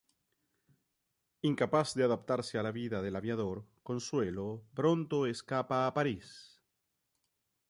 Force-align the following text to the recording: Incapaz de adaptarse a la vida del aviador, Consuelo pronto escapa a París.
Incapaz 1.49 1.93
de 1.93 2.03
adaptarse 2.05 2.57
a 2.57 2.63
la 2.63 2.71
vida 2.71 3.03
del 3.03 3.15
aviador, 3.17 3.63
Consuelo 3.83 4.63
pronto 4.73 5.27
escapa 5.27 5.85
a 5.85 5.93
París. 5.93 6.59